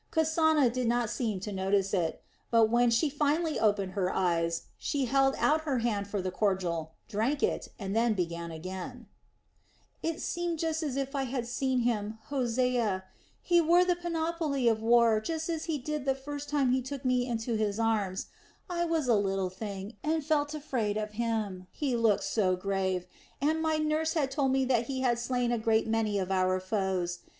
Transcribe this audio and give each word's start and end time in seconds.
Kasana 0.11 0.73
did 0.73 0.87
not 0.87 1.11
seem 1.11 1.39
to 1.41 1.51
notice 1.51 1.93
it; 1.93 2.23
but 2.49 2.71
when 2.71 2.89
she 2.89 3.07
finally 3.07 3.59
opened 3.59 3.91
her 3.91 4.11
eyes, 4.11 4.63
she 4.79 5.05
held 5.05 5.35
out 5.37 5.61
her 5.61 5.77
hand 5.77 6.07
for 6.07 6.23
the 6.23 6.31
cordial, 6.31 6.93
drank 7.07 7.43
it, 7.43 7.67
and 7.77 7.95
then 7.95 8.15
began 8.15 8.49
again: 8.49 9.05
"It 10.01 10.19
seemed 10.19 10.57
just 10.57 10.81
as 10.81 10.95
if 10.97 11.13
I 11.13 11.25
had 11.25 11.45
seen 11.45 11.81
him, 11.81 12.17
Hosea. 12.29 13.03
He 13.43 13.61
wore 13.61 13.85
the 13.85 13.95
panoply 13.95 14.67
of 14.67 14.81
war 14.81 15.21
just 15.21 15.51
as 15.51 15.65
he 15.65 15.77
did 15.77 16.05
the 16.05 16.15
first 16.15 16.49
time 16.49 16.71
he 16.71 16.81
took 16.81 17.05
me 17.05 17.27
into 17.27 17.53
his 17.53 17.79
arms. 17.79 18.25
I 18.67 18.85
was 18.85 19.07
a 19.07 19.13
little 19.13 19.51
thing 19.51 19.97
and 20.03 20.25
felt 20.25 20.55
afraid 20.55 20.97
of 20.97 21.11
him, 21.11 21.67
he 21.69 21.95
looked 21.95 22.23
so 22.23 22.55
grave, 22.55 23.05
and 23.39 23.61
my 23.61 23.77
nurse 23.77 24.13
had 24.13 24.31
told 24.31 24.51
me 24.51 24.65
that 24.65 24.87
he 24.87 25.01
had 25.01 25.19
slain 25.19 25.51
a 25.51 25.59
great 25.59 25.85
many 25.85 26.17
of 26.17 26.31
our 26.31 26.59
foes. 26.59 27.19